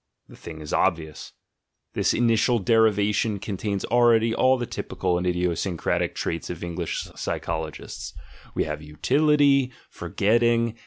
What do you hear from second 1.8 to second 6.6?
this initial derivation contains already all the typical and idiosyncratic traits